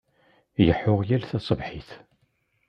Leḥḥuɣ 0.67 0.99
yal 1.07 1.23
taṣebḥit. 1.29 1.89